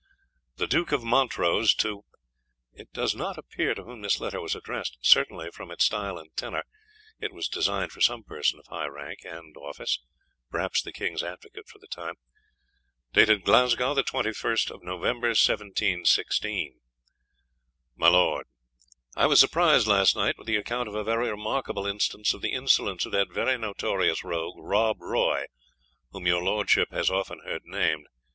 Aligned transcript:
_The 0.57 0.67
Duke 0.67 0.91
of 0.93 1.03
Montrose 1.03 1.75
to 1.75 1.97
_It 2.73 2.91
does 2.91 3.13
not 3.13 3.37
appear 3.37 3.75
to 3.75 3.83
whom 3.83 4.01
this 4.01 4.19
letter 4.19 4.41
was 4.41 4.55
addressed. 4.55 4.97
Certainly, 5.01 5.51
from 5.51 5.69
its 5.69 5.85
style 5.85 6.17
and 6.17 6.35
tenor, 6.35 6.63
It 7.19 7.31
was 7.31 7.47
designed 7.47 7.91
for 7.91 8.01
some 8.01 8.23
person 8.23 8.59
high 8.67 8.85
in 8.87 8.91
rank 8.93 9.19
and 9.25 9.55
office 9.57 9.99
perhaps 10.49 10.81
the 10.81 10.91
King's 10.91 11.21
Advocate 11.21 11.67
for 11.67 11.77
the 11.77 11.85
time. 11.85 12.15
"Glasgow, 13.13 13.93
the 13.93 14.01
21st 14.03 14.71
November, 14.83 15.27
1716. 15.35 16.79
"My 17.95 18.07
Lord, 18.07 18.47
I 19.15 19.27
was 19.27 19.39
surprised 19.39 19.85
last 19.85 20.15
night 20.15 20.33
with 20.35 20.47
the 20.47 20.55
account 20.57 20.87
of 20.89 20.95
a 20.95 21.03
very 21.03 21.29
remarkable 21.29 21.85
instance 21.85 22.33
of 22.33 22.41
the 22.41 22.53
insolence 22.53 23.05
of 23.05 23.11
that 23.11 23.29
very 23.31 23.55
notorious 23.55 24.23
rogue 24.23 24.57
Rob 24.57 24.99
Roy, 24.99 25.45
whom 26.09 26.25
your 26.25 26.41
lordship 26.43 26.89
has 26.91 27.11
often 27.11 27.41
heard 27.45 27.61
named. 27.65 28.07